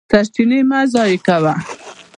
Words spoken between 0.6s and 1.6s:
مه ضایع کوه.